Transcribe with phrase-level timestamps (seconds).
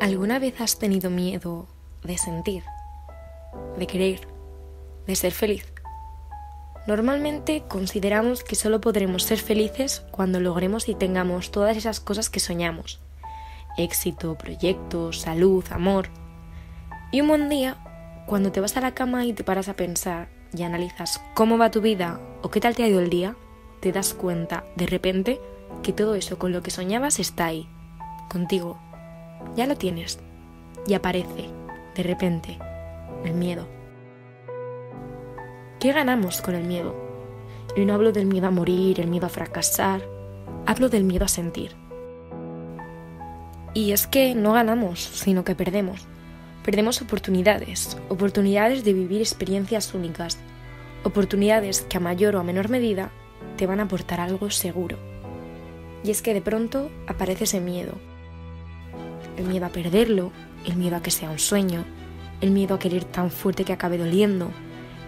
[0.00, 1.66] ¿Alguna vez has tenido miedo
[2.02, 2.64] de sentir,
[3.78, 4.20] de querer,
[5.06, 5.72] de ser feliz?
[6.86, 12.40] Normalmente consideramos que solo podremos ser felices cuando logremos y tengamos todas esas cosas que
[12.40, 13.00] soñamos.
[13.78, 16.08] Éxito, proyectos, salud, amor.
[17.10, 17.76] Y un buen día,
[18.26, 21.70] cuando te vas a la cama y te paras a pensar y analizas cómo va
[21.70, 23.36] tu vida o qué tal te ha ido el día,
[23.80, 25.40] te das cuenta de repente
[25.82, 27.68] que todo eso con lo que soñabas está ahí,
[28.28, 28.78] contigo.
[29.54, 30.18] Ya lo tienes.
[30.86, 31.50] Y aparece,
[31.94, 32.58] de repente,
[33.24, 33.68] el miedo.
[35.80, 36.94] ¿Qué ganamos con el miedo?
[37.76, 40.00] Y no hablo del miedo a morir, el miedo a fracasar,
[40.66, 41.72] hablo del miedo a sentir.
[43.74, 46.06] Y es que no ganamos, sino que perdemos.
[46.64, 50.38] Perdemos oportunidades, oportunidades de vivir experiencias únicas,
[51.04, 53.10] oportunidades que a mayor o a menor medida
[53.56, 54.96] te van a aportar algo seguro.
[56.02, 57.92] Y es que de pronto aparece ese miedo.
[59.36, 60.32] El miedo a perderlo,
[60.64, 61.84] el miedo a que sea un sueño,
[62.40, 64.50] el miedo a querer tan fuerte que acabe doliendo,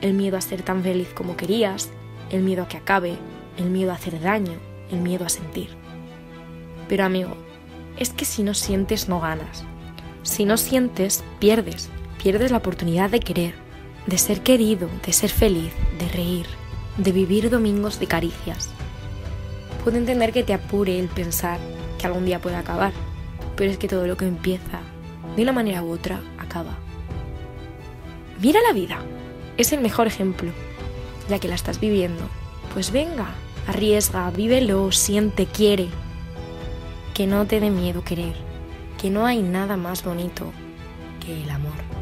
[0.00, 1.90] el miedo a ser tan feliz como querías,
[2.30, 3.16] el miedo a que acabe,
[3.56, 4.54] el miedo a hacer daño,
[4.90, 5.70] el miedo a sentir.
[6.88, 7.36] Pero amigo,
[7.98, 9.64] es que si no sientes no ganas.
[10.22, 11.88] Si no sientes, pierdes.
[12.22, 13.54] Pierdes la oportunidad de querer,
[14.06, 16.46] de ser querido, de ser feliz, de reír,
[16.96, 18.68] de vivir domingos de caricias.
[19.84, 21.58] Puedo entender que te apure el pensar
[21.98, 22.92] que algún día puede acabar,
[23.58, 24.80] pero es que todo lo que empieza,
[25.36, 26.78] de una manera u otra, acaba.
[28.40, 29.00] Mira la vida,
[29.56, 30.52] es el mejor ejemplo,
[31.28, 32.22] ya que la estás viviendo.
[32.72, 33.26] Pues venga,
[33.66, 35.88] arriesga, vívelo, siente, quiere.
[37.14, 38.36] Que no te dé miedo querer,
[39.02, 40.52] que no hay nada más bonito
[41.18, 41.97] que el amor.